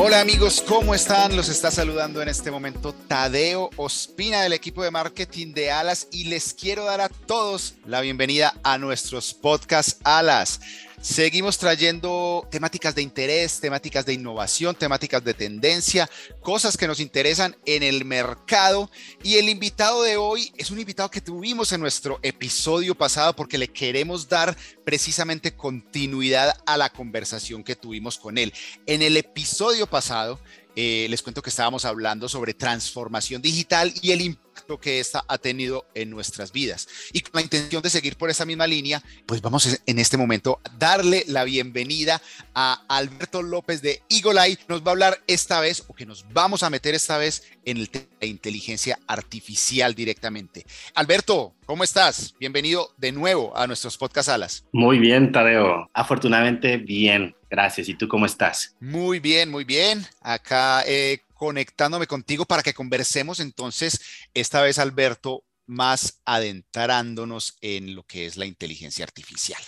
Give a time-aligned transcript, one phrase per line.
[0.00, 1.34] Hola amigos, ¿cómo están?
[1.34, 6.28] Los está saludando en este momento Tadeo Ospina del equipo de marketing de Alas y
[6.28, 10.60] les quiero dar a todos la bienvenida a nuestros podcast Alas.
[11.00, 17.56] Seguimos trayendo temáticas de interés, temáticas de innovación, temáticas de tendencia, cosas que nos interesan
[17.66, 18.90] en el mercado.
[19.22, 23.58] Y el invitado de hoy es un invitado que tuvimos en nuestro episodio pasado porque
[23.58, 28.52] le queremos dar precisamente continuidad a la conversación que tuvimos con él.
[28.86, 30.40] En el episodio pasado
[30.74, 34.47] eh, les cuento que estábamos hablando sobre transformación digital y el impacto
[34.80, 36.88] que esta ha tenido en nuestras vidas.
[37.12, 40.60] Y con la intención de seguir por esa misma línea, pues vamos en este momento
[40.64, 42.20] a darle la bienvenida
[42.54, 46.62] a Alberto López de Eagle Nos va a hablar esta vez, o que nos vamos
[46.62, 50.64] a meter esta vez, en el tema de inteligencia artificial directamente.
[50.94, 52.34] Alberto, ¿cómo estás?
[52.40, 54.64] Bienvenido de nuevo a nuestros podcast alas.
[54.72, 55.90] Muy bien, Tadeo.
[55.92, 57.34] Afortunadamente, bien.
[57.50, 57.88] Gracias.
[57.88, 58.76] ¿Y tú cómo estás?
[58.80, 60.06] Muy bien, muy bien.
[60.20, 64.00] Acá eh, conectándome contigo para que conversemos entonces,
[64.34, 69.62] esta vez Alberto, más adentrándonos en lo que es la inteligencia artificial.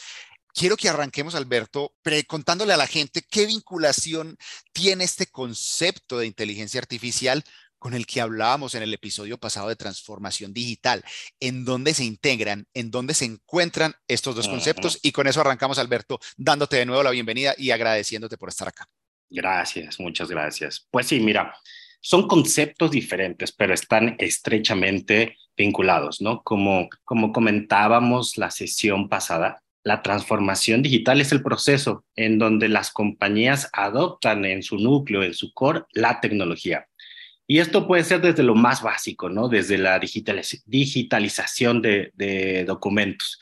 [0.52, 1.94] Quiero que arranquemos, Alberto,
[2.26, 4.36] contándole a la gente qué vinculación
[4.72, 7.44] tiene este concepto de inteligencia artificial
[7.78, 11.04] con el que hablábamos en el episodio pasado de transformación digital,
[11.38, 14.98] en dónde se integran, en dónde se encuentran estos dos conceptos.
[15.02, 18.88] Y con eso arrancamos, Alberto, dándote de nuevo la bienvenida y agradeciéndote por estar acá.
[19.30, 20.86] Gracias, muchas gracias.
[20.90, 21.54] Pues sí, mira,
[22.00, 26.42] son conceptos diferentes, pero están estrechamente vinculados, ¿no?
[26.42, 32.90] Como, como comentábamos la sesión pasada, la transformación digital es el proceso en donde las
[32.90, 36.86] compañías adoptan en su núcleo, en su core, la tecnología.
[37.46, 39.48] Y esto puede ser desde lo más básico, ¿no?
[39.48, 43.40] Desde la digitalización de, de documentos.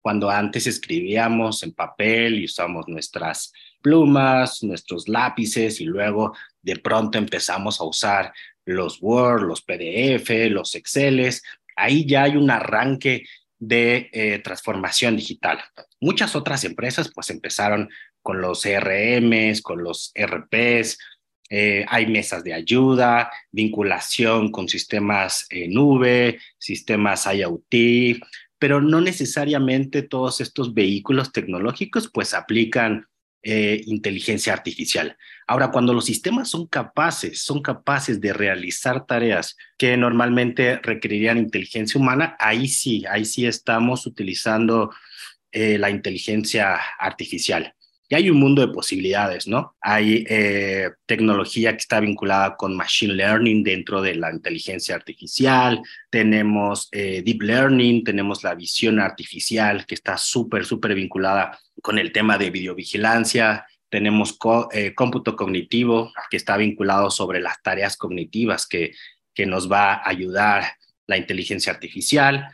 [0.00, 3.52] Cuando antes escribíamos en papel y usamos nuestras
[3.82, 8.32] plumas, nuestros lápices y luego de pronto empezamos a usar
[8.64, 11.42] los Word, los PDF, los Exceles.
[11.76, 13.24] Ahí ya hay un arranque
[13.58, 15.60] de eh, transformación digital.
[16.00, 17.90] Muchas otras empresas pues empezaron
[18.22, 20.98] con los CRMs, con los RPs,
[21.52, 28.22] eh, hay mesas de ayuda, vinculación con sistemas en nube, sistemas IoT,
[28.60, 33.06] pero no necesariamente todos estos vehículos tecnológicos pues aplican
[33.42, 35.16] eh, inteligencia artificial.
[35.46, 41.98] Ahora, cuando los sistemas son capaces, son capaces de realizar tareas que normalmente requerirían inteligencia
[41.98, 44.90] humana, ahí sí, ahí sí estamos utilizando
[45.52, 47.74] eh, la inteligencia artificial.
[48.12, 49.76] Y hay un mundo de posibilidades, ¿no?
[49.80, 56.88] Hay eh, tecnología que está vinculada con machine learning dentro de la inteligencia artificial, tenemos
[56.90, 62.36] eh, deep learning, tenemos la visión artificial que está súper, súper vinculada con el tema
[62.36, 64.36] de videovigilancia, tenemos
[64.72, 68.90] eh, cómputo cognitivo que está vinculado sobre las tareas cognitivas que,
[69.32, 70.64] que nos va a ayudar
[71.06, 72.48] la inteligencia artificial.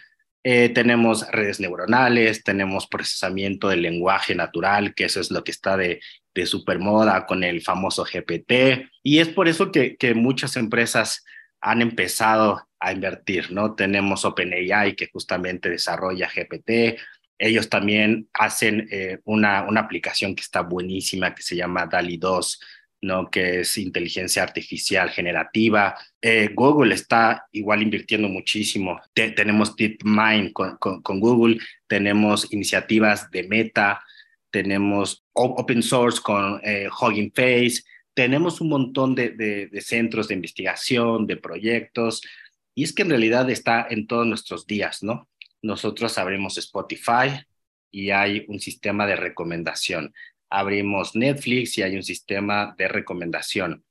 [0.49, 5.77] Eh, tenemos redes neuronales, tenemos procesamiento del lenguaje natural, que eso es lo que está
[5.77, 6.01] de,
[6.37, 8.89] de supermoda con el famoso GPT.
[9.03, 11.25] Y es por eso que, que muchas empresas
[11.61, 13.75] han empezado a invertir, ¿no?
[13.75, 16.97] Tenemos OpenAI que justamente desarrolla GPT.
[17.39, 22.61] Ellos también hacen eh, una, una aplicación que está buenísima que se llama DALI 2,
[23.03, 23.31] ¿no?
[23.31, 25.97] que es inteligencia artificial generativa.
[26.21, 29.01] Eh, Google está igual invirtiendo muchísimo.
[29.15, 34.03] tenemos DeepMind con, con, Google, tenemos iniciativas de Meta,
[34.51, 37.83] tenemos open source con eh, Hugging Face,
[38.15, 42.23] tenemos un montón de, de, centros de investigación, de proyectos,
[42.75, 45.29] y es que en realidad está en todos nuestros días, ¿no?
[45.63, 47.45] Nosotros abrimos Spotify
[47.91, 50.15] y hay un sistema de recomendación
[50.51, 53.85] abrimos Netflix y hay un sistema de recomendación.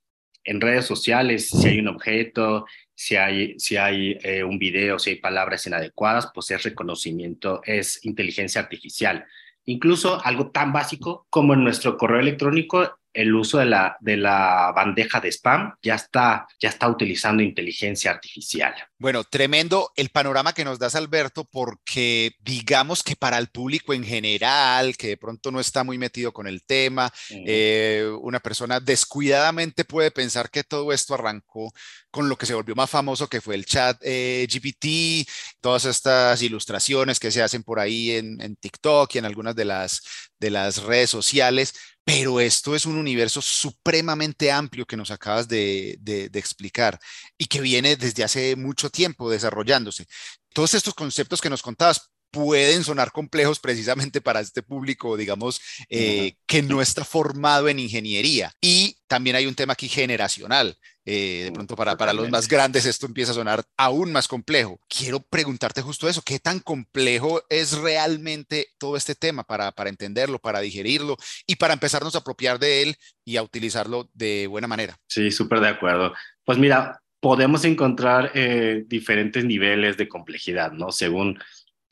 [0.43, 5.11] En redes sociales, si hay un objeto, si hay, si hay eh, un video, si
[5.11, 9.25] hay palabras inadecuadas, pues es reconocimiento, es inteligencia artificial.
[9.65, 14.73] Incluso algo tan básico como en nuestro correo electrónico el uso de la, de la
[14.75, 18.75] bandeja de spam ya está, ya está utilizando inteligencia artificial.
[18.99, 24.03] Bueno, tremendo el panorama que nos das, Alberto, porque digamos que para el público en
[24.03, 29.85] general, que de pronto no está muy metido con el tema, eh, una persona descuidadamente
[29.85, 31.71] puede pensar que todo esto arrancó
[32.11, 35.29] con lo que se volvió más famoso, que fue el chat eh, GPT,
[35.61, 39.65] todas estas ilustraciones que se hacen por ahí en, en TikTok y en algunas de
[39.65, 40.01] las,
[40.39, 41.73] de las redes sociales
[42.05, 45.99] pero esto es un universo supremamente amplio que nos acabas de,
[46.33, 46.99] explicar
[47.37, 50.05] y que viene desde hace mucho tiempo desarrollándose.
[50.53, 56.35] Todos estos conceptos que nos contabas pueden sonar complejos precisamente para este público, digamos, eh,
[56.45, 58.51] que no está formado en ingeniería.
[58.59, 60.77] Y también hay un tema aquí generacional.
[61.07, 64.81] Eh, de pronto para, para los más grandes esto empieza a sonar aún más complejo.
[64.89, 70.39] Quiero preguntarte justo eso, ¿qué tan complejo es realmente todo este tema para, para entenderlo,
[70.39, 71.15] para digerirlo
[71.47, 74.97] y para empezarnos a apropiar de él y a utilizarlo de buena manera?
[75.07, 76.13] Sí, súper de acuerdo.
[76.43, 80.91] Pues mira, podemos encontrar eh, diferentes niveles de complejidad, ¿no?
[80.91, 81.39] Según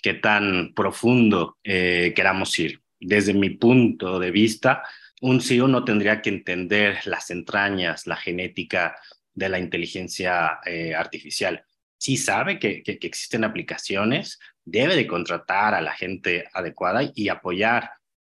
[0.04, 2.82] qué tan profundo eh, queramos ir.
[3.00, 4.84] Desde mi punto de vista,
[5.22, 8.98] un CEO no tendría que entender las entrañas, la genética
[9.34, 11.64] de la inteligencia eh, artificial.
[11.98, 17.92] Si sabe que, existen aplicaciones, debe de contratar a la gente adecuada y apoyar,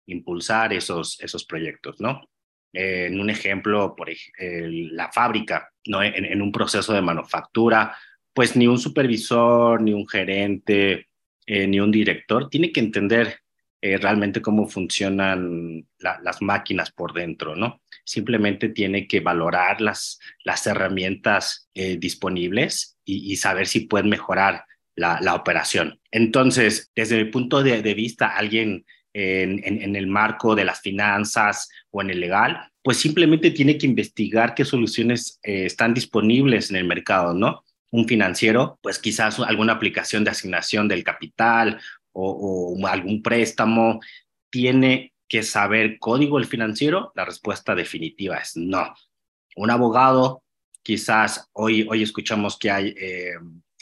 [0.07, 2.31] impulsar esos, esos proyectos, ¿no?
[2.73, 4.09] Eh, en un ejemplo, por
[4.39, 6.01] la fábrica, ¿no?
[6.01, 7.97] En, un proceso de manufactura,
[8.33, 11.06] pues ni un supervisor, ni un gerente,
[11.47, 13.39] eh, ni un director tiene que entender
[13.81, 17.83] eh, realmente cómo funcionan las máquinas por dentro, ¿no?
[18.05, 24.65] Simplemente tiene que valorar las, las herramientas eh, disponibles y, saber si pueden mejorar
[24.97, 26.01] la, la, operación.
[26.11, 32.03] Entonces, desde mi punto de, vista, alguien en, en, el marco de las finanzas o
[32.03, 37.35] en el legal, pues simplemente tiene que investigar qué soluciones están disponibles en el mercado,
[37.35, 37.63] ¿no?
[37.97, 41.81] Un financiero, pues quizás alguna aplicación de asignación del capital
[42.13, 44.01] o, algún préstamo,
[44.51, 47.11] ¿tiene que saber código el financiero?
[47.15, 48.95] La respuesta definitiva es no.
[49.57, 50.43] Un abogado,
[50.83, 53.33] quizás hoy, hoy escuchamos que hay eh,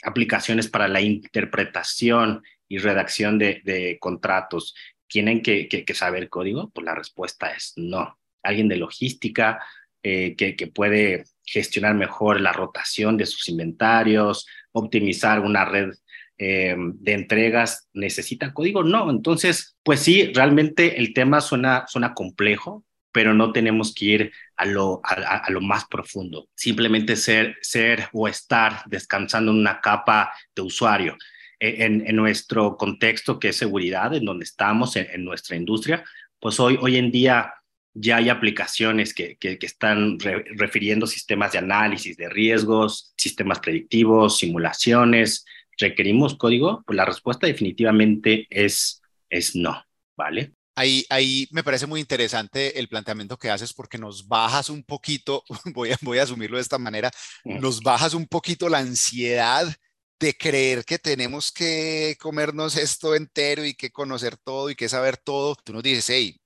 [0.03, 4.75] aplicaciones para la interpretación y redacción de, contratos.
[5.07, 6.69] ¿Tienen que, saber código?
[6.69, 8.17] Pues la respuesta es no.
[8.43, 9.61] Alguien de logística
[10.01, 15.91] eh, que, que puede gestionar mejor la rotación de sus inventarios, optimizar una red
[16.37, 18.83] eh, de entregas necesitan código?
[18.83, 22.83] No, entonces, pues sí, realmente el tema suena, suena complejo,
[23.15, 26.49] pero no tenemos que ir a lo, a, lo más profundo.
[26.53, 31.15] Simplemente ser, ser o estar descansando en una capa de usuario.
[31.57, 36.03] E, en, en nuestro contexto, que es seguridad, en donde estamos, en, nuestra industria,
[36.41, 37.53] pues hoy, hoy en día
[37.95, 45.45] ya hay aplicaciones que, que, están refiriendo sistemas de análisis de riesgos, sistemas predictivos, simulaciones,
[45.77, 46.83] ¿Requerimos código?
[46.85, 49.83] Pues la respuesta definitivamente es, es no,
[50.15, 50.53] ¿vale?
[50.75, 55.43] Ahí, ahí me parece muy interesante el planteamiento que haces porque nos bajas un poquito,
[55.73, 57.11] voy a, voy a asumirlo de esta manera,
[57.43, 59.73] nos bajas un poquito la ansiedad
[60.19, 65.17] de creer que tenemos que comernos esto entero y que conocer todo y que saber
[65.17, 65.55] todo.
[65.55, 66.37] Tú nos dices, hey,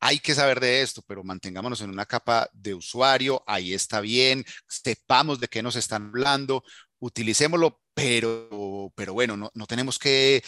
[0.00, 4.44] hay que saber de esto, pero mantengámonos en una capa de usuario, ahí está bien,
[4.68, 6.64] sepamos de qué nos están hablando,
[6.98, 10.42] utilicémoslo, pero, pero bueno, no, no tenemos que,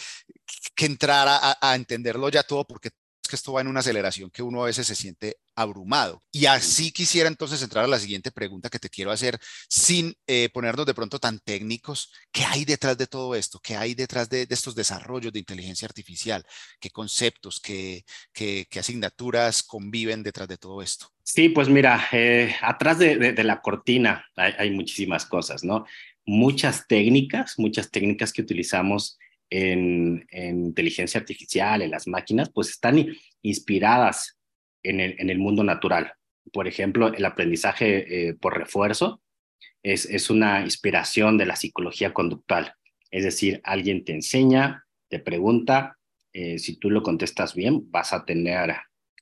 [0.75, 2.89] que entrar a, a, entenderlo ya todo porque
[3.33, 6.21] que esto va en una aceleración que uno a veces se siente abrumado.
[6.31, 10.49] Y así quisiera entonces entrar a la siguiente pregunta que te quiero hacer, sin eh,
[10.53, 12.13] ponernos de pronto tan técnicos.
[12.31, 13.59] ¿Qué hay detrás de todo esto?
[13.59, 16.45] ¿Qué hay detrás de, de estos desarrollos de inteligencia artificial?
[16.79, 21.07] ¿Qué conceptos, qué, qué, qué asignaturas conviven detrás de todo esto?
[21.23, 25.85] Sí, pues mira, eh, atrás de, de, de, la cortina hay, hay muchísimas cosas, ¿no?
[26.25, 29.17] muchas técnicas, muchas técnicas que utilizamos
[29.49, 33.05] en, inteligencia artificial, en las máquinas, pues están
[33.43, 34.39] inspiradas
[34.81, 36.13] en el, mundo natural.
[36.51, 39.21] Por ejemplo, el aprendizaje eh, por refuerzo
[39.81, 42.73] es, una inspiración de la psicología conductual.
[43.11, 45.97] Es decir, alguien te enseña, te pregunta,
[46.33, 48.75] eh, si tú lo contestas bien, vas a tener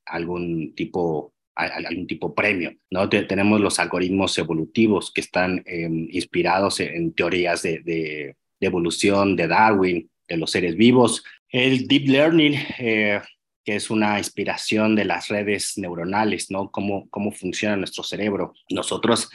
[0.05, 2.73] algún tipo algún tipo premio.
[2.89, 3.09] ¿no?
[3.09, 10.37] tenemos los algoritmos evolutivos que están em, inspirados en, teorías de, evolución de Darwin, de
[10.37, 11.23] los seres vivos.
[11.49, 13.21] El deep learning, eh,
[13.63, 16.71] que es una inspiración de las redes neuronales, ¿no?
[16.71, 18.53] Cómo, cómo funciona nuestro cerebro.
[18.69, 19.29] Nosotros,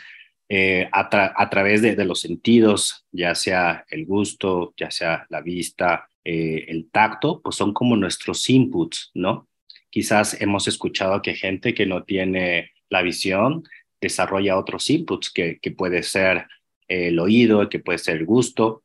[0.49, 6.64] eh, a, través de, los sentidos, ya sea el gusto, ya sea la vista, eh,
[6.68, 9.49] el tacto, pues son como nuestros inputs, ¿no?
[9.90, 13.62] Quizás hemos escuchado que gente que no tiene la visión,
[14.00, 16.47] desarrolla otros inputs que, que puede ser
[16.88, 18.83] el oído, que puede ser el gusto.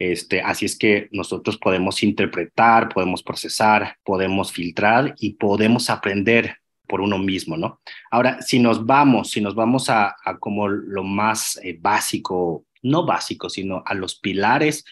[0.00, 6.56] Este, así es que nosotros podemos interpretar, podemos procesar, podemos filtrar y podemos aprender
[6.88, 7.82] por uno mismo, ¿no?
[8.10, 13.50] Ahora, si nos vamos, si nos vamos a, como lo más eh, básico, no básico,
[13.50, 14.86] sino a los pilares,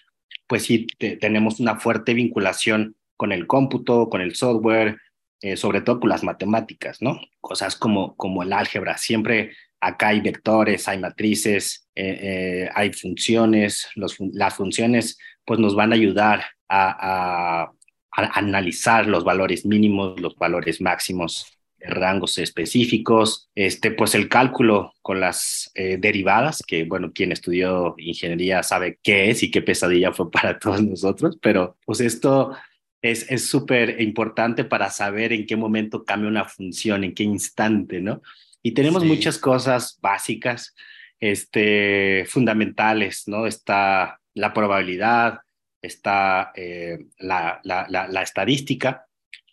[0.47, 4.99] pues sí, tenemos una fuerte vinculación con el cómputo, con el software,
[5.41, 7.19] eh, sobre todo con las matemáticas, ¿no?
[7.41, 8.99] Cosas como, como el álgebra.
[8.99, 13.89] Siempre acá hay vectores, hay matrices, eh, eh, hay funciones.
[13.95, 17.71] Las funciones pues nos van a ayudar a,
[18.11, 21.47] analizar los valores mínimos, los valores máximos
[21.79, 28.99] rangos específicos, este, pues el cálculo con las derivadas, que bueno, quien estudió ingeniería sabe
[29.05, 32.57] qué es y qué pesadilla fue para todos nosotros, pero pues esto
[33.01, 38.21] es súper importante para saber en qué momento cambia una función, en qué instante, ¿no?
[38.63, 40.75] Y tenemos muchas cosas básicas,
[41.21, 43.47] este, fundamentales, ¿no?
[43.47, 45.41] Está la probabilidad,
[45.83, 49.07] está eh, la, la, la, estadística,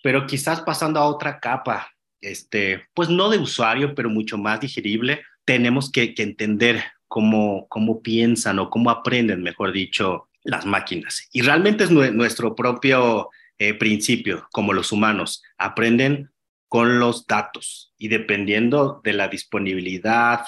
[0.03, 5.23] pero quizás pasando a otra capa, este, pues no de usuario, pero mucho más digerible,
[5.45, 11.27] tenemos que, que entender cómo, cómo piensan o cómo aprenden, mejor dicho, las máquinas.
[11.31, 16.31] Y realmente es nuestro propio eh, principio, como los humanos, aprenden
[16.75, 20.41] con los datos y dependiendo de la disponibilidad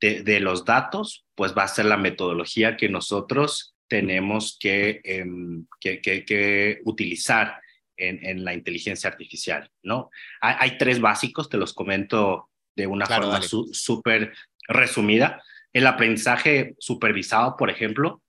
[0.00, 6.78] de, los datos, pues va a ser la metodología que nosotros tenemos que, em, que,
[6.84, 7.60] utilizar
[7.96, 10.08] en, la inteligencia artificial, ¿no?
[10.40, 14.34] Hay, tres básicos, te los comento de una forma súper
[14.68, 15.42] resumida.
[15.72, 18.22] El aprendizaje supervisado, por ejemplo,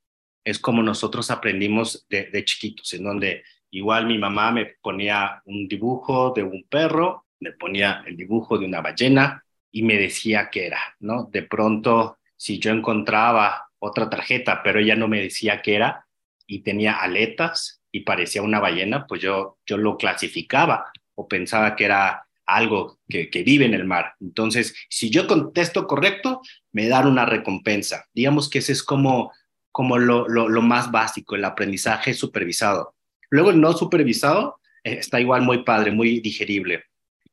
[0.44, 6.34] es como nosotros aprendimos de, chiquitos, en donde igual mi mamá me ponía un dibujo
[6.36, 10.80] de un perro, me ponía el dibujo de una ballena y me decía qué era,
[11.00, 11.30] ¿no?
[11.32, 16.06] De pronto, si yo encontraba otra tarjeta, pero ella no me decía qué era
[16.46, 21.86] y tenía aletas y parecía una ballena, pues yo, yo lo clasificaba o pensaba que
[21.86, 24.14] era algo que, vive en el mar.
[24.22, 26.42] Entonces, si yo contesto correcto,
[26.72, 28.06] me dan una recompensa.
[28.14, 29.32] Digamos que ese es como
[29.78, 32.96] como lo, lo, más básico, el aprendizaje supervisado.
[33.30, 36.86] Luego el no supervisado eh, está igual muy padre, muy digerible.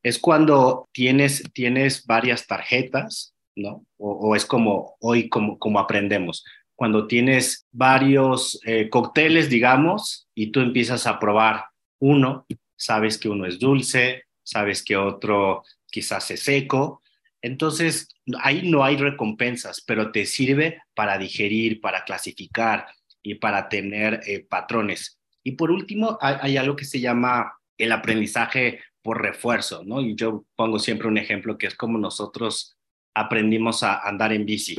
[0.04, 3.84] Es cuando tienes, tienes varias tarjetas, ¿no?
[3.96, 6.44] O, es como hoy, como, como aprendemos.
[6.76, 11.64] Cuando tienes varios eh, cócteles, digamos, y tú empiezas a probar
[11.98, 12.46] uno,
[12.76, 17.02] sabes que uno es dulce, sabes que otro quizás es seco,
[17.44, 18.08] entonces,
[18.40, 22.86] ahí no hay recompensas, pero te sirve para digerir, para clasificar
[23.22, 25.20] y para tener eh, patrones.
[25.42, 30.00] Y por último, hay, algo que se llama el aprendizaje por refuerzo, ¿no?
[30.00, 32.78] Y yo pongo siempre un ejemplo que es como nosotros
[33.14, 34.76] aprendimos a andar en bici.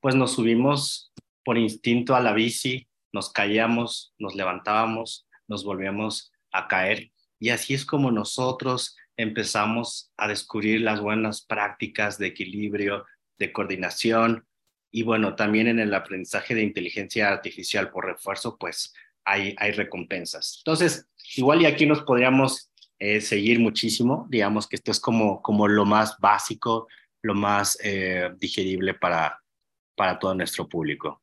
[0.00, 1.10] Pues nos subimos
[1.42, 7.12] por instinto a la bici, nos caíamos, nos levantábamos, nos volvíamos a caer.
[7.40, 13.06] Y así es como nosotros empezamos a descubrir las buenas prácticas de equilibrio,
[13.38, 14.46] de coordinación
[14.90, 18.92] y bueno, también en el aprendizaje de inteligencia artificial por refuerzo, pues
[19.24, 20.58] hay, hay recompensas.
[20.58, 22.70] Entonces, igual y aquí nos podríamos
[23.04, 26.86] eh, seguir muchísimo, digamos que esto es como, como lo más básico,
[27.20, 29.42] lo más eh, digerible para,
[29.96, 31.20] para todo nuestro público.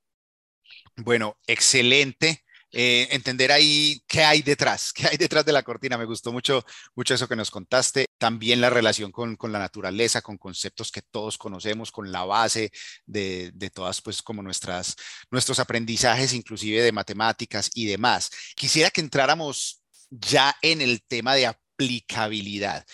[0.98, 2.44] Bueno, excelente.
[2.70, 5.98] Eh, entender ahí qué hay detrás, qué hay detrás de la cortina.
[5.98, 8.08] Me gustó mucho, mucho eso que nos contaste.
[8.18, 12.72] También la relación con, con la naturaleza, con conceptos que todos conocemos, con la base
[13.06, 14.98] de, de, todas, pues como nuestras,
[15.32, 18.30] nuestros aprendizajes, inclusive de matemáticas y demás.
[18.58, 21.48] Quisiera que entráramos ya en el tema de
[21.80, 22.86] aplicabilidad.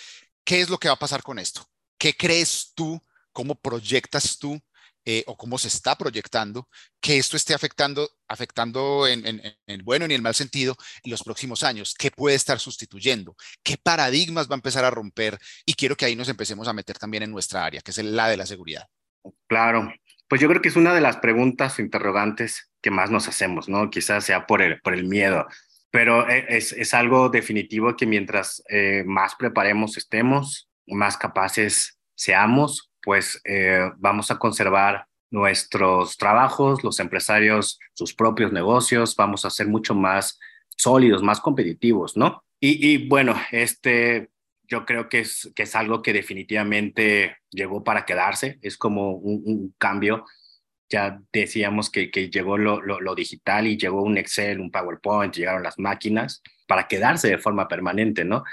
[0.43, 1.67] ¿Qué es lo que va a pasar con esto?
[1.97, 3.01] ¿Qué crees tú?
[3.31, 4.61] ¿Cómo proyectas tú
[5.03, 6.67] eh, o cómo se está proyectando
[7.01, 11.23] que esto esté afectando, afectando en, en, el bueno ni el mal sentido en los
[11.23, 15.95] próximos años, qué puede estar sustituyendo, qué paradigmas va a empezar a romper y quiero
[15.95, 18.45] que ahí nos empecemos a meter también en nuestra área, que es la de la
[18.45, 18.87] seguridad.
[19.47, 19.91] Claro,
[20.27, 23.67] pues yo creo que es una de las preguntas o interrogantes que más nos hacemos,
[23.67, 23.89] ¿no?
[23.89, 25.45] Quizás sea por el miedo,
[25.91, 32.91] pero e, es, es algo definitivo que mientras eh, más preparemos estemos, más capaces seamos,
[33.03, 39.67] pues eh, vamos a conservar nuestros trabajos, los empresarios, sus propios negocios, vamos a ser
[39.67, 40.39] mucho más
[40.69, 42.43] sólidos, más competitivos, ¿no?
[42.59, 44.29] Y, bueno, este,
[44.63, 49.75] yo creo que es, que es algo que definitivamente llegó para quedarse, es como un,
[49.77, 50.25] cambio.
[50.89, 55.63] Ya decíamos que, que llegó lo, lo, digital y llegó un Excel, un PowerPoint, llegaron
[55.63, 58.43] las máquinas para quedarse de forma permanente, ¿no?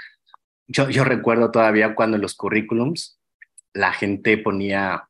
[0.67, 3.19] Yo, yo recuerdo todavía cuando en los currículums
[3.73, 5.09] la gente ponía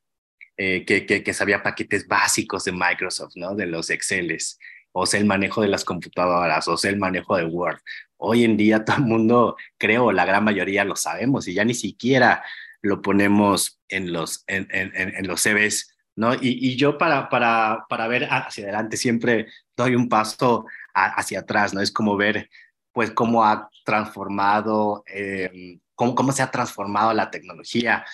[0.58, 3.56] eh, que, que, sabía paquetes básicos de Microsoft, ¿no?
[3.56, 4.60] De los Exceles,
[4.92, 7.80] o sea, el manejo de las computadoras, o sea, el manejo de Word.
[8.18, 11.74] Hoy en día todo el mundo, creo, la gran mayoría lo sabemos y ya ni
[11.74, 12.44] siquiera
[12.82, 16.34] lo ponemos en los, en, en, en los CVs, ¿no?
[16.36, 21.74] Y, y, yo para, para, para ver hacia adelante siempre doy un paso hacia atrás,
[21.74, 21.82] ¿no?
[21.82, 22.50] Es como ver,
[22.92, 28.06] pues, cómo ha transformado, eh, cómo, cómo se ha transformado la tecnología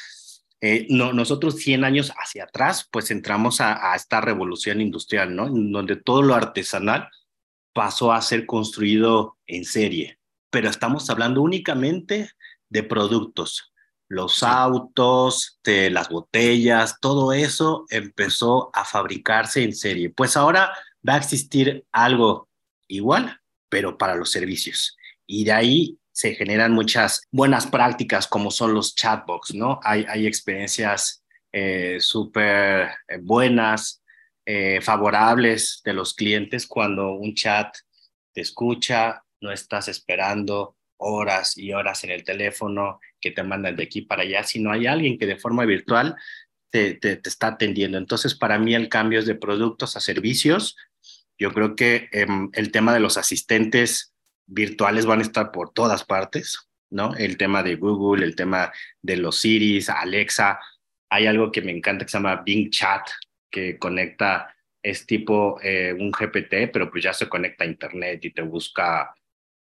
[0.61, 5.47] eh, no, nosotros 100 años hacia atrás, pues entramos a, esta revolución industrial, ¿no?
[5.49, 7.09] Donde todo lo artesanal
[7.73, 10.19] pasó a ser construido en serie.
[10.49, 12.31] Pero estamos hablando únicamente
[12.67, 13.71] de productos.
[14.09, 20.09] Los autos, de las botellas, todo eso empezó a fabricarse en serie.
[20.09, 20.73] Pues ahora
[21.07, 22.49] va a existir algo
[22.87, 23.39] igual,
[23.69, 24.97] pero para los servicios.
[25.25, 29.79] Y de ahí se generan muchas buenas prácticas como son los chatbots, ¿no?
[29.83, 34.03] Hay, hay experiencias eh, súper eh, buenas,
[34.45, 37.73] eh, favorables de los clientes cuando un chat
[38.33, 43.83] te escucha, no estás esperando horas y horas en el teléfono que te mandan de
[43.83, 46.15] aquí para allá, sino hay alguien que de forma virtual
[46.69, 47.97] te, te, te está atendiendo.
[47.97, 50.75] Entonces, para mí el cambio es de productos a servicios.
[51.37, 54.13] Yo creo que em, el tema de los asistentes
[54.45, 57.15] virtuales van a estar por todas partes, ¿no?
[57.15, 60.59] El tema de Google, el tema de los Siris, Alexa.
[61.09, 63.07] Hay algo que me encanta que se llama Bing Chat,
[63.49, 64.53] que conecta,
[64.83, 69.13] es tipo eh, un GPT, pero pues ya se conecta a Internet y te busca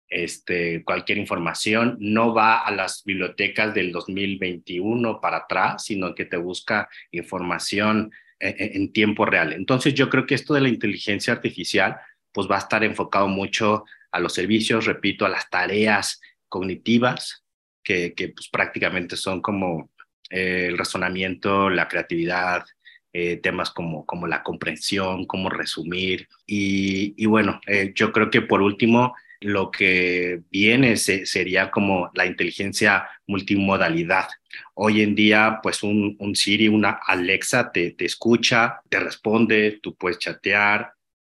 [0.09, 1.97] este, cualquier información.
[1.99, 8.55] No va a las bibliotecas del 2021 para atrás, sino que te busca información en,
[8.57, 9.53] en tiempo real.
[9.53, 11.97] Entonces yo creo que esto de la inteligencia artificial
[12.31, 17.43] pues va a estar enfocado mucho a los servicios, repito, a las tareas cognitivas,
[17.83, 19.89] que, pues, prácticamente son como
[20.29, 22.65] eh, el razonamiento, la creatividad,
[23.13, 26.27] eh, temas como, como la comprensión, cómo resumir.
[26.45, 33.07] Y, bueno, eh, yo creo que por último, lo que viene sería como la inteligencia
[33.27, 34.27] multimodalidad.
[34.73, 39.95] Hoy en día, pues un, un Siri, una Alexa te, te escucha, te responde, tú
[39.95, 40.93] puedes chatear,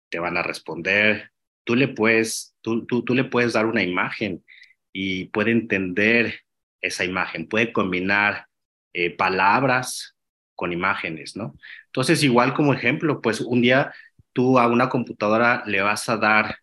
[0.10, 1.32] te van a responder,
[1.64, 4.44] tú le puedes, tú, tú, tú le puedes dar una imagen
[4.94, 6.42] y puede entender
[6.82, 8.48] esa imagen, puede combinar
[8.94, 10.16] eh, palabras
[10.56, 11.56] con imágenes, ¿no?
[11.88, 13.94] Entonces, igual como ejemplo, pues un día
[14.34, 16.58] tú a una computadora le vas a dar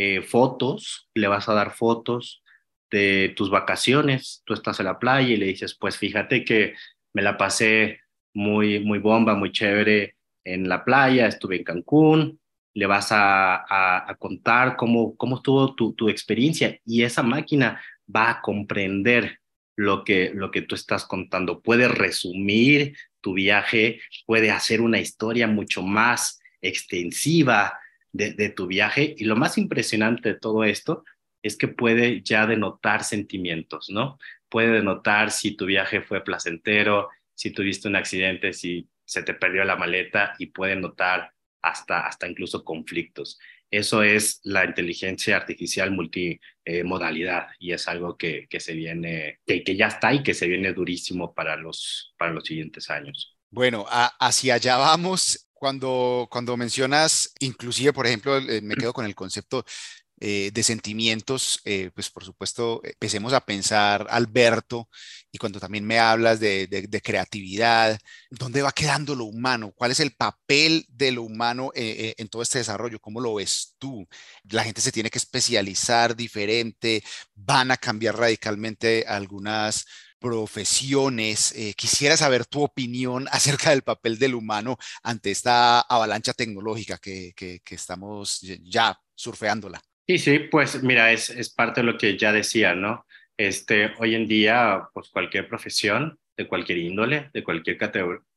[0.00, 2.44] eh, fotos, le vas a dar fotos
[2.88, 6.74] de tus vacaciones, tú estás en la playa y le dices, pues fíjate que
[7.12, 7.98] me la pasé
[8.32, 12.40] muy, muy bomba, muy chévere en la playa, estuve en Cancún,
[12.74, 18.40] le vas a, contar cómo, cómo estuvo tu, tu, experiencia y esa máquina va a
[18.40, 19.40] comprender
[19.74, 21.60] lo que, lo que tú estás contando.
[21.60, 27.76] Puede resumir tu viaje, puede hacer una historia mucho más extensiva
[28.12, 31.04] de, tu viaje y lo más impresionante de todo esto
[31.42, 34.18] es que puede ya denotar sentimientos, ¿no?
[34.48, 39.64] Puede denotar si tu viaje fue placentero, si tuviste un accidente, si se te perdió
[39.64, 43.38] la maleta y puede notar hasta, hasta incluso conflictos.
[43.70, 49.76] Eso es la inteligencia artificial multimodalidad y es algo que, que se viene, que, que,
[49.76, 53.36] ya está y que se viene durísimo para los, para los siguientes años.
[53.50, 55.47] Bueno, hacia allá vamos.
[55.58, 59.64] Cuando, cuando mencionas, inclusive, por ejemplo, eh, me quedo con el concepto
[60.20, 64.88] eh, de sentimientos, eh, pues por supuesto, empecemos a pensar, Alberto,
[65.30, 67.96] y cuando también me hablas de, de, creatividad,
[68.28, 69.72] ¿dónde va quedando lo humano?
[69.76, 72.98] ¿Cuál es el papel de lo humano eh, en todo este desarrollo?
[72.98, 74.08] ¿Cómo lo ves tú?
[74.50, 77.04] La gente se tiene que especializar diferente,
[77.36, 79.86] van a cambiar radicalmente algunas
[80.18, 81.54] profesiones.
[81.76, 87.60] quisiera saber tu opinión acerca del papel del humano ante esta avalancha tecnológica que, que,
[87.64, 89.80] que estamos ya surfeándola.
[90.06, 93.04] Sí, sí, pues mira, es, es parte de lo que ya decía, ¿no?
[93.36, 97.76] Este, hoy en día, pues cualquier profesión, de cualquier índole, de cualquier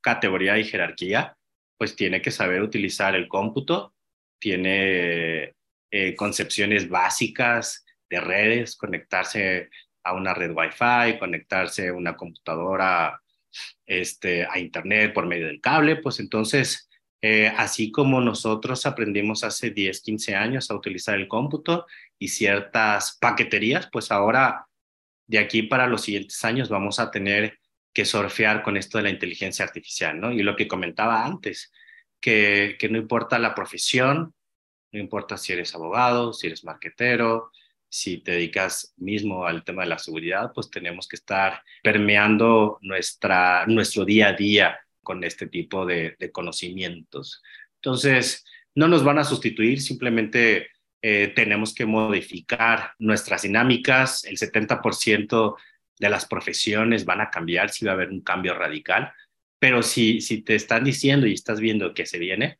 [0.01, 1.37] categoría y jerarquía,
[1.77, 3.93] pues tiene que saber utilizar el cómputo,
[4.39, 5.53] tiene
[5.91, 9.69] eh, concepciones básicas de redes, conectarse
[10.03, 13.21] a una red Wi-Fi, conectarse a una computadora
[13.85, 16.89] este, a Internet por medio del cable, pues entonces
[17.21, 21.85] eh, así como nosotros aprendimos hace 10, 15 años a utilizar el cómputo
[22.17, 24.65] y ciertas paqueterías, pues ahora
[25.27, 27.59] de aquí para los siguientes años vamos a tener
[27.93, 30.31] que surfear con esto de la inteligencia artificial, ¿no?
[30.31, 31.71] Y lo que comentaba antes,
[32.19, 34.33] que, que no importa la profesión,
[34.91, 37.51] no importa si eres abogado, si eres marquetero,
[37.91, 43.65] si te dedicas mismo al tema de la seguridad, pues tenemos que estar permeando nuestra,
[43.67, 47.43] nuestro día a día con este tipo de, conocimientos.
[47.75, 50.69] Entonces, no nos van a sustituir, simplemente
[51.01, 54.23] eh, tenemos que modificar nuestras dinámicas.
[54.23, 55.57] El 70%
[55.99, 59.11] de las profesiones van a cambiar, si va a haber un cambio radical.
[59.59, 62.59] Pero si, si te están diciendo y estás viendo que se viene,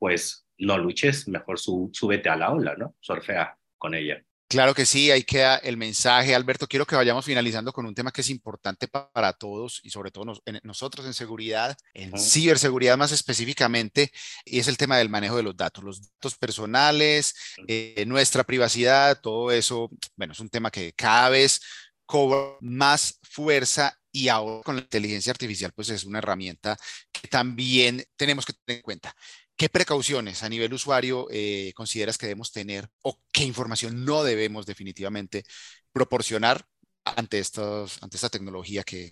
[0.00, 2.96] pues no luches, mejor súbete a la aula, ¿no?
[2.98, 4.24] Surfea con ella.
[4.52, 6.34] Claro que sí, ahí queda el mensaje.
[6.34, 10.10] Alberto, quiero que vayamos finalizando con un tema que es importante para todos y sobre
[10.10, 10.26] todo
[10.62, 14.12] nosotros en seguridad, en ciberseguridad más específicamente,
[14.44, 17.34] y es el tema del manejo de los datos, los datos personales,
[17.66, 21.58] eh, nuestra privacidad, todo eso, bueno, es un tema que cada vez
[22.04, 26.76] cobra más fuerza y ahora con la inteligencia artificial, pues es una herramienta
[27.10, 29.14] que también tenemos que tener en cuenta.
[29.56, 34.66] ¿Qué precauciones a nivel usuario eh, consideras que debemos tener o qué información no debemos
[34.66, 35.44] definitivamente
[35.92, 36.64] proporcionar
[37.04, 39.10] ante, estos, esta tecnología que,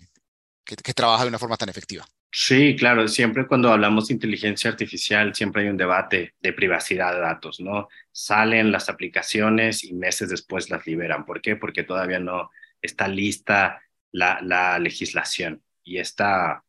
[0.95, 2.05] trabaja de una forma tan efectiva?
[2.31, 7.19] Sí, claro, siempre cuando hablamos de inteligencia artificial, siempre hay un debate de privacidad de
[7.19, 7.89] datos, ¿no?
[8.11, 11.25] Salen las aplicaciones y meses después las liberan.
[11.25, 11.57] ¿Por qué?
[11.57, 12.49] Porque todavía no
[12.81, 16.63] está lista la, la legislación y esta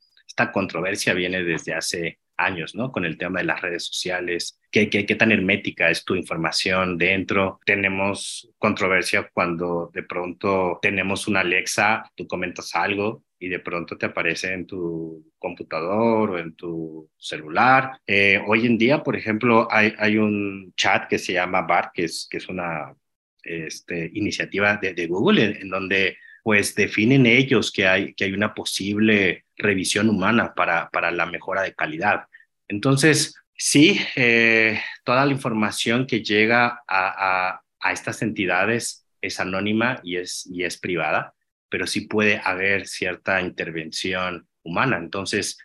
[0.53, 2.91] controversia viene desde hace años, ¿no?
[2.93, 6.99] Con el tema de las redes sociales, qué, qué, qué tan hermética es tu información
[6.99, 7.61] dentro.
[7.65, 14.07] Tenemos controversia cuando de pronto tenemos una Alexa, tú comentas algo y de pronto te
[14.07, 18.01] aparece en tu computador o en tu celular.
[18.07, 22.05] Eh, hoy en día, por ejemplo, hay, hay un chat que se llama BART, que
[22.05, 22.95] es, que es una
[23.43, 28.33] este, iniciativa de, de Google en, en donde pues definen ellos que hay, que hay
[28.33, 32.25] una posible revisión humana para, para la mejora de calidad.
[32.73, 37.61] Entonces, sí, eh, toda la información que llega a,
[37.93, 41.35] estas entidades es anónima y es, y es privada,
[41.69, 44.97] pero sí puede haber cierta intervención humana.
[44.97, 45.59] Entonces,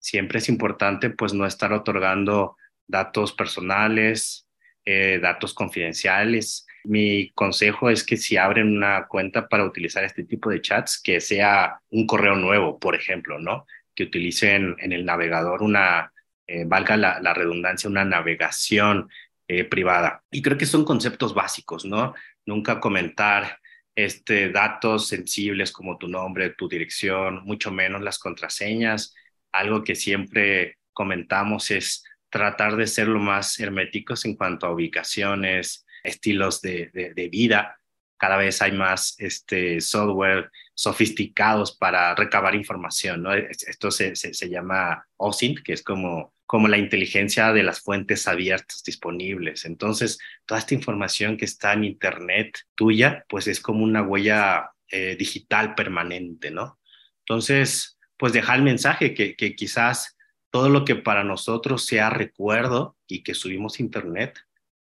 [0.00, 2.56] siempre es importante pues no estar otorgando
[2.88, 4.48] datos personales,
[4.84, 6.66] eh, datos confidenciales.
[6.82, 11.20] Mi consejo es que si abren una cuenta para utilizar este tipo de chats, que
[11.20, 13.64] sea un correo nuevo, por ejemplo, ¿no?
[13.94, 16.12] Que utilicen en el navegador una,
[16.48, 19.08] eh, valga la, redundancia, una navegación
[19.46, 20.24] eh, privada.
[20.30, 22.14] Y creo que son conceptos básicos, ¿no?
[22.46, 23.58] Nunca comentar
[23.94, 29.14] este, datos sensibles como tu nombre, tu dirección, mucho menos las contraseñas.
[29.52, 35.86] Algo que siempre comentamos es tratar de ser lo más herméticos en cuanto a ubicaciones,
[36.02, 37.77] estilos de, vida.
[38.18, 43.22] Cada vez hay más este, software sofisticados para recabar información.
[43.22, 43.32] ¿no?
[43.32, 48.82] Esto se, se, llama OSINT, que es como, como la inteligencia de las fuentes abiertas
[48.84, 49.64] disponibles.
[49.64, 55.16] Entonces, toda esta información que está en Internet tuya, pues es como una huella eh,
[55.16, 56.78] digital permanente, ¿no?
[57.20, 60.16] Entonces, pues dejar el mensaje que, que quizás
[60.50, 64.38] todo lo que para nosotros sea recuerdo y que subimos Internet,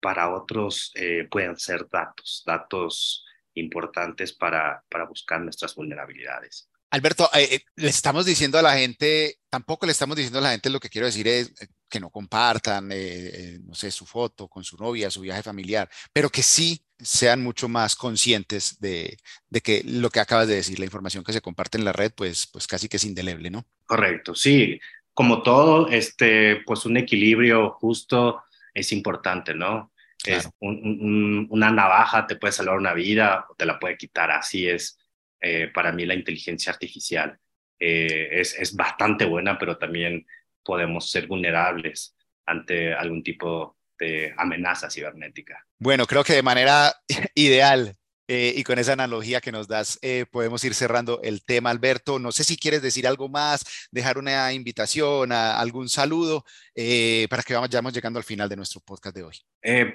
[0.04, 6.68] para otros eh, pueden ser datos, datos importantes para, para buscar nuestras vulnerabilidades.
[6.90, 10.50] Alberto, eh, eh, le estamos diciendo a la gente, tampoco le estamos diciendo a la
[10.50, 11.54] gente lo que quiero decir es
[11.88, 16.42] que no compartan, no sé, su foto con su novia, su viaje familiar, pero que
[16.42, 19.16] sí sean mucho más conscientes de,
[19.48, 22.12] de, que lo que acabas de decir, la información que se comparte en la red,
[22.14, 23.64] pues, pues casi que es indeleble, ¿no?
[23.86, 24.78] Correcto, sí
[25.14, 28.42] como todo, este, pues un equilibrio justo
[28.74, 29.92] es importante, ¿no?
[30.24, 34.30] Es una navaja te puede salvar una vida o te la puede quitar.
[34.30, 34.98] Así es
[35.40, 37.38] eh, para mí la inteligencia artificial.
[37.78, 40.26] Eh, es, es bastante buena, pero también
[40.62, 45.66] podemos ser vulnerables ante algún tipo de amenaza cibernética.
[45.78, 46.94] Bueno, creo que de manera
[47.34, 51.70] ideal eh, y con esa analogía que nos das, eh, podemos ir cerrando el tema,
[51.70, 52.18] Alberto.
[52.18, 57.42] No sé si quieres decir algo más, dejar una invitación, a algún saludo, eh, para
[57.42, 59.36] que vayamos llegando al final de nuestro podcast de hoy.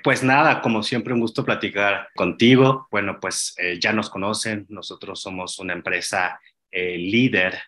[0.04, 2.88] pues nada, como siempre, un gusto platicar contigo.
[2.92, 6.40] Bueno, pues ya nos conocen, nosotros somos una empresa
[6.72, 7.60] líder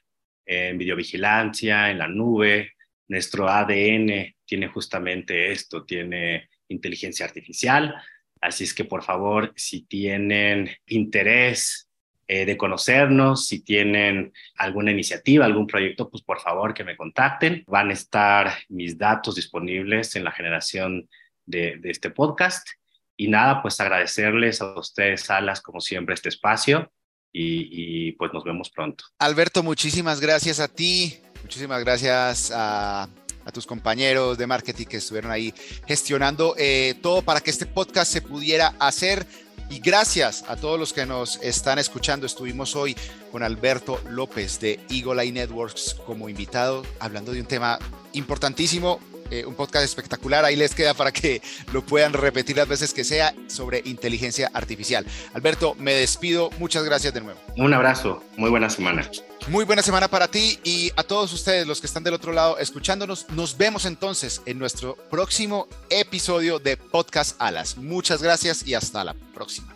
[0.46, 2.74] en videovigilancia, en la nube.
[3.08, 7.96] Nuestro ADN tiene justamente esto, tiene inteligencia artificial
[8.42, 11.88] Así es que por favor, si tienen interés
[12.28, 17.64] eh, de conocernos, si tienen alguna iniciativa, algún proyecto, pues por favor que me contacten.
[17.68, 21.08] Van a estar mis datos disponibles en la generación
[21.46, 22.68] de, este podcast.
[23.16, 26.92] Y nada, pues agradecerles a ustedes, Salas, como siempre, este espacio
[27.32, 29.04] y, y pues nos vemos pronto.
[29.20, 31.20] Alberto, muchísimas gracias a ti.
[31.44, 33.08] Muchísimas gracias a
[33.46, 35.54] a tus compañeros de marketing que estuvieron ahí
[35.88, 39.26] gestionando eh, todo para que este podcast se pudiera hacer
[39.70, 42.26] Y gracias a todos los que nos están escuchando.
[42.26, 42.94] Estuvimos hoy
[43.32, 47.80] con Alberto López de Eagle Eye Networks como invitado, hablando de un tema
[48.12, 49.00] importantísimo
[49.32, 50.46] eh, un podcast espectacular.
[50.46, 51.42] Ahí les queda para que
[51.74, 55.06] lo puedan repetir las veces que sea sobre inteligencia artificial.
[55.34, 56.50] Alberto, me despido.
[56.60, 57.40] Muchas gracias de nuevo.
[57.58, 58.24] Un abrazo.
[58.38, 59.10] Muy buena semana.
[59.48, 62.60] Muy buena semana para ti y a todos ustedes los que están del otro lado
[62.60, 63.28] escuchándonos.
[63.30, 67.78] Nos vemos entonces en nuestro próximo episodio de Podcast Alas.
[67.78, 69.68] Muchas gracias y hasta la próxima.